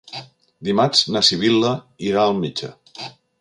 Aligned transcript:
Dimarts 0.69 1.03
na 1.17 1.21
Sibil·la 1.27 1.73
irà 2.09 2.25
al 2.25 2.35
metge. 2.41 2.73